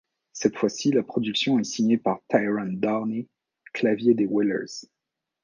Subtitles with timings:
[0.33, 3.29] Cette fois-ci la production est signée par Tyrone Downie,
[3.71, 4.85] clavier des Wailers.